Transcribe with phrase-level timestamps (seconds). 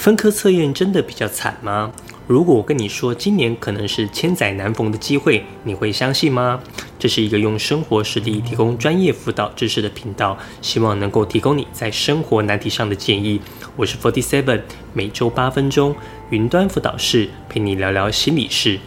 [0.00, 1.92] 分科测验真的比较惨吗？
[2.26, 6.58] 如果我跟你说今年可能是千载难逢的机会，你会相信吗？
[6.98, 13.42] 这是一个用生活实例提供专业辅导知识的频道，希望能够提供你在生活难题上的建议。
[13.76, 14.62] 我是 Forty Seven，
[14.94, 15.94] 每周八分钟
[16.30, 18.78] 云端辅导室陪你聊聊心理事。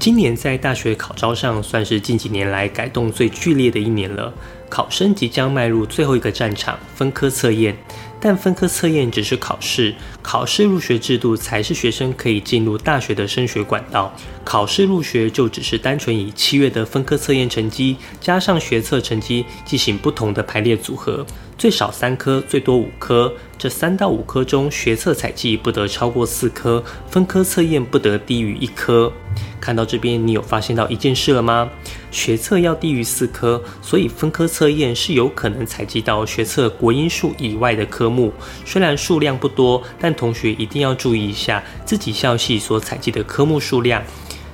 [0.00, 4.34] 今年在大学考招上算是近几年来改动最剧烈的一年了，
[4.68, 7.76] 考生即将迈入最后一个战场——分科测验。
[8.20, 14.12] 但分科测验只是考试，考试入学制度才是学生可以进入大学的升学管道。
[14.44, 21.24] 考试入学就只是单纯以七月的分科测验成绩加上学测成绩进行不同的排列组合，
[21.58, 23.32] 最少三科，最多五科。
[23.56, 29.10] 这三到五科中，学测采集不得超过四科，分科测验不得低于一科。
[29.58, 31.70] 看到这边，你有发现到一件事了吗？
[32.10, 38.32] 学测要低于四科，所以分科测验是有可能采集到学测国英数以外的科目。
[38.66, 44.02] 虽然数量不多，但同学一定要注意一下自己校系所采集的科目数量。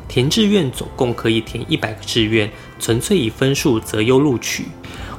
[0.08, 4.66] 填志愿总共可以填一百个志愿，纯粹以分数择优录取。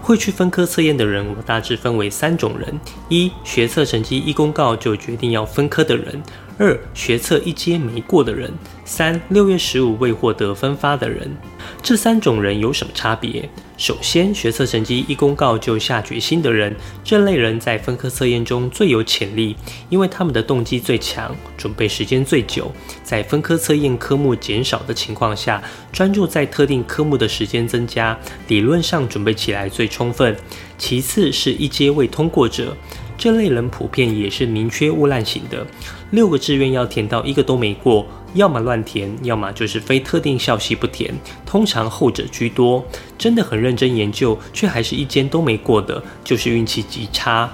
[0.04, 6.22] 会去分科测验的人，我大致分为三种人：一、学测成绩一公告就决定要分科的人。
[6.60, 8.52] 二学测一阶没过的人，
[8.86, 11.36] 三六月十五未获得分发的人，
[11.82, 13.50] 这三种人有什么差别？
[13.76, 19.56] 首先，学测成绩一公告就下决心的人，这类人在分科测验中最有潜力，
[19.90, 22.72] 因为他们的动机最强，准备时间最久，
[23.04, 30.38] 在分科测验科目减少的情况下，专注在特定科目的时间增加，理论上准备起来最充分。
[30.78, 32.78] 其次是一阶未通过者。
[33.16, 35.66] 这类人普遍也是宁缺毋滥型的，
[36.14, 41.12] 六个志愿要填到一个都没过，要么乱填，要么就是非特定校系不填，
[41.44, 42.86] 通常后者居多。
[43.18, 47.50] 真的很认真研究，却还是一间都没过的，就是运气极差。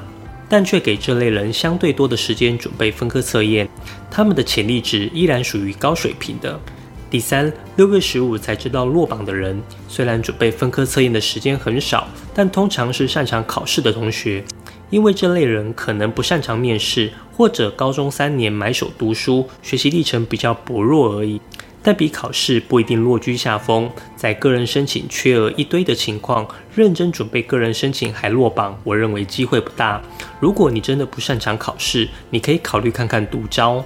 [0.50, 3.70] 但却给这类人相对多的时间准备分科测验，
[4.12, 6.60] 他们的潜力值依然属于高水平的。
[7.10, 14.44] 第三，六月十五才知道落榜的人，虽然准备分科测验的时间很少，但通常是擅长考试的同学。
[14.90, 21.40] 因为这类人可能不擅长面试，或者高中三年埋首读书，学习历程比较薄弱而已。
[21.82, 26.46] 但比考试不一定落居下风，在个人申请缺额一堆的情况，
[26.76, 30.02] 认真准备个人申请还落榜，我认为机会不大。
[30.42, 33.84] 如果你真的不擅长考试，你可以考虑看看独招。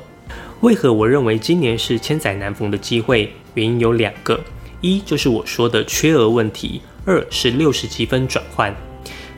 [0.62, 3.32] 为何我认为今年是千载难逢的机会？
[3.54, 4.40] 原因有两个：
[4.82, 8.76] 一就是我说的缺额问题；二是六十积分转换。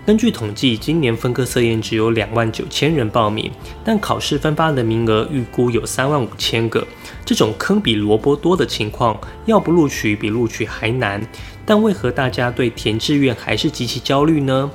[0.06, 3.52] 根据统计，今年分科测验只有两万九千人报名，
[3.84, 6.86] 但考试分发的名额预估有三万五千个。
[7.26, 11.20] 这种坑比萝卜多的情况，要不录取比录取还难。
[11.66, 14.70] 但为何大家对填志愿还是极其焦虑呢？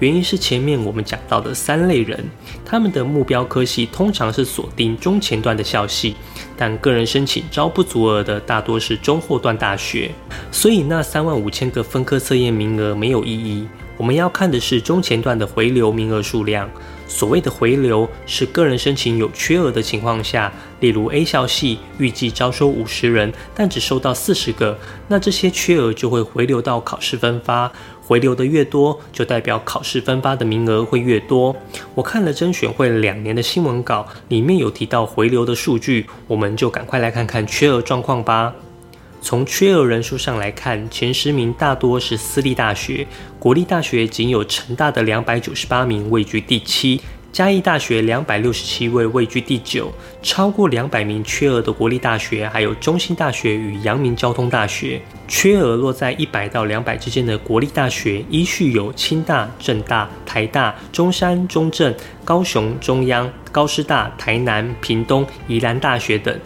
[0.00, 2.22] 原因是前面我们讲到的三类人，
[2.62, 6.14] 他们的目标科系通常是锁定中前段的校系，
[6.58, 10.10] 但个人申请招不足额的大多是中后段大学，
[10.52, 13.66] 所以那三万五千个分科测验名额没有意义。
[13.96, 16.68] 我们要看的是中前段的回流名额数量。
[17.06, 20.50] 所谓的回流，是个人申请有缺额的情况下，
[20.80, 27.70] 例如 A 校系预计招收五十人，但只收到四十个，那这些缺额就会回流到考试分发。
[28.06, 31.54] 回流的越多，就代表考试分发的名额会越多。
[31.94, 38.52] 我看了甄选会两年的新闻稿，里面有提到回流的数据，我们就赶快来看看缺额状况吧。
[39.24, 43.06] 从缺额人数上来看，前十名大多是私立大学，
[43.38, 47.00] 国立大学仅有成大的两百九十八名位居第七，
[47.32, 49.90] 嘉义大学两百六十七位位居第九。
[50.22, 55.00] 超过两百名缺额的国立大学还有中兴大学与阳明交通大学。
[55.26, 61.94] 缺额落在一百到两百之间的国立大学，依序有清大、政大、台大、中山、中正、
[62.26, 66.38] 高雄中央、高师大、台南、屏东、宜兰大学等。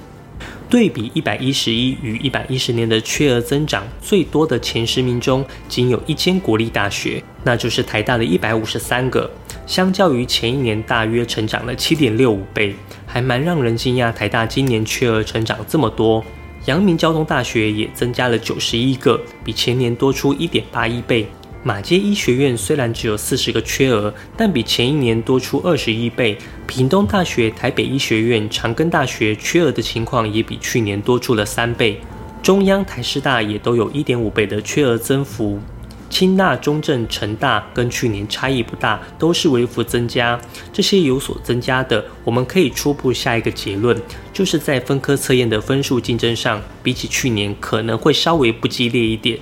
[0.71, 9.31] 对比一百一十一与一百一十年的缺额增长最多的前十名中，仅有一间国立大学，那就是台大的一百五十三个，
[9.67, 12.75] 相较于前一年大约成长了七点六五倍，
[13.07, 14.13] 还蛮让人惊讶。
[14.13, 16.23] 台大今年缺额成长这么多，
[16.67, 21.27] 阳明交通大学也增加了九十一个，比前年多出一点八一倍。
[21.69, 26.39] 马街医学院虽然只有四十个缺额，但比前一年多出二十一倍。
[26.67, 32.01] 屏东大学、台北医学院、长庚大学缺额的情况也比去年多出了三倍。
[32.43, 35.61] 中央、台师大也都有一点五倍的缺额增幅。
[36.09, 40.41] 清大、中正、成大跟去年差异不大，都是微幅增加。
[40.73, 43.95] 这些有所增加的，我们可以初步下一个结论，
[44.33, 49.39] 就是在分科测验的分数竞争上，比起去年可能会稍微不激烈一点。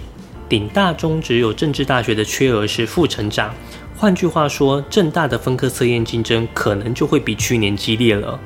[0.49, 3.53] 顶大中只有政治大学的缺额是负成长，
[3.97, 8.39] 换句话说，正大的分科测验竞争可能就会比去年激烈了。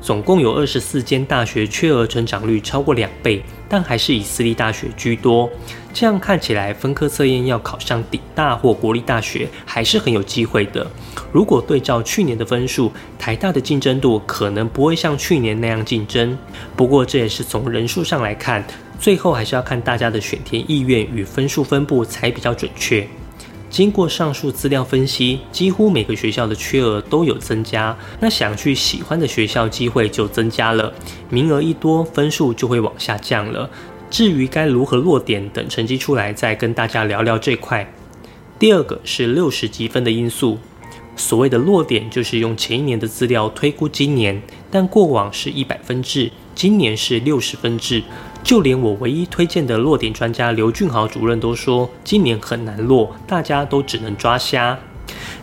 [0.00, 5.48] 总共有二十四间大学缺额成长率超过两倍，但还是以私立大学居多。
[5.94, 10.86] 这样看起来，分科测验要考上顶大或国立大学还是很有机会的。
[11.32, 16.36] 如果对照去年的分数，台大的竞争度可能不会像去年那样竞争。
[16.76, 18.62] 不过这也是从人数上来看，
[18.98, 23.06] 最后还是要看大家的选填意愿与分数分布才比较准确。
[23.70, 30.92] 经过上述资料分析，几乎每个学校的缺额都有增加，那想去喜欢的学校机会就增加了，
[31.28, 33.68] 名额一多，分数就会往下降了。
[34.10, 37.92] 至于该如何落点，等成绩出来再跟大家聊聊这块。
[38.60, 40.58] 第二个是六十积分的因素，
[41.16, 48.04] 所谓的落点就是用前一年的资料推估今年，但过往是一百分制，今年是六十分制。
[48.44, 54.78] 就连我唯一推荐的落点专家刘俊豪主任都说，今年很难落，大家都只能抓瞎。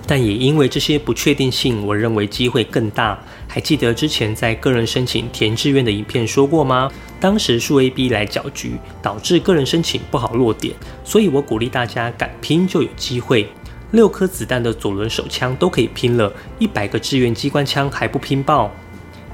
[0.06, 3.18] 但也因为这些不确定性，我认为机会更大。
[3.48, 6.92] 还记得之前在个人申请填志愿的影片说过吗？
[7.20, 13.50] 当时数 A B 来搅局，导致个人申请不好落点，所以我鼓励大家敢拼就有机会。
[13.92, 18.72] 六颗子弹的左轮手枪都可以拼了，一百个志愿机关枪还不拼爆？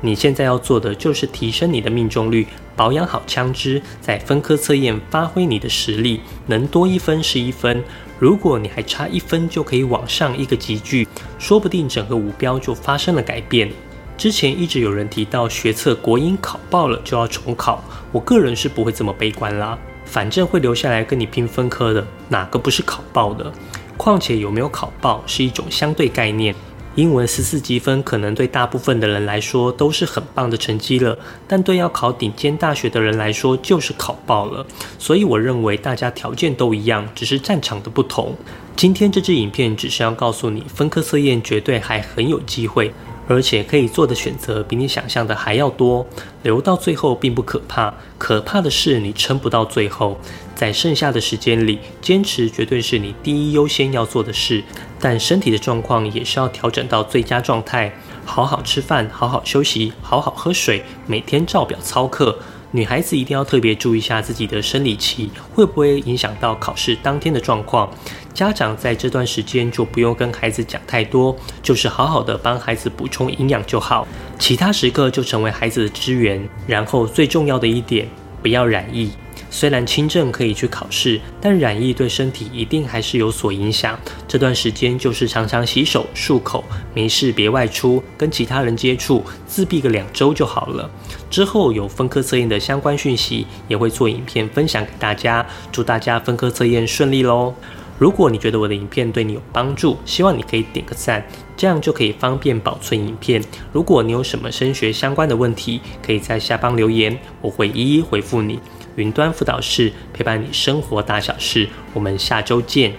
[0.01, 2.45] 你现在要做的就是提升你的命中率，
[2.75, 7.83] 保养好枪支，在分科测验发挥你的实力，能多一分是一分。
[8.19, 11.07] 如果你还差一分就可以往上一个级距，
[11.39, 13.71] 说不定整个五标就发生了改变。
[14.17, 19.77] 之前一直有人提到学测国英考爆了就要重考，我个人是不会这么悲观啦。
[20.05, 23.51] 反正会留下来跟你拼分科的，哪个不是考爆的？
[23.97, 26.55] 况且有没有考爆是一种相对概念。
[26.97, 31.15] 英文十四积分可能对大部分的人来说都是很棒的成绩了，
[31.47, 34.65] 但对要考顶尖大学的人来说就是考爆了。
[34.97, 38.35] 所以我认为大家条件都一样，只是战场的不同。
[38.75, 42.91] 今天这支影片只是要告诉你，分科测验绝对还很有机会。
[43.29, 46.07] 而且可以做的选择比你想象的还要多，
[46.43, 50.17] 留到最后并不可怕，可怕的是你撑不到最后。
[50.55, 54.63] 在剩下的时间里，坚持绝对是你第一优先要做的事，
[54.99, 57.93] 但身体的状况也是要调整到最佳状态，
[58.25, 62.37] 好好吃饭，好好休息，好好喝水，每天照表操课。
[62.71, 67.89] 女孩子一定要特别注意一下自己的生理期会不会影响到考试当天的状况。
[68.33, 74.05] 家长在这段时间就不用跟孩子讲太多，就是好好的帮孩子补充营养就好，
[74.37, 76.47] 其他时刻就成为孩子的支援。
[76.67, 78.05] 然后最重要的一点，
[78.41, 79.11] 不要染疫。
[79.49, 83.97] 虽然轻症可以去考试，但染疫对身体一定还是有所影响。
[84.27, 86.63] 这段时间就是常常洗手漱口，
[86.93, 90.89] 没事别外出，跟其他人接触，自闭个两周就好了。
[91.29, 95.45] 之后有分科测验的相关讯息，也会做影片分享给大家。
[95.71, 97.55] 祝大家分科测验顺利喽！
[97.99, 103.43] 如果你觉得我的影片对你有帮助，希望你可以点个赞，这样就可以方便保存影片。
[103.71, 108.59] 如果你有什么升学相关的问题，可以在下方留言，我会一一回复你。
[108.95, 112.93] 云端辅导室陪伴你生活大小事，我们下周见。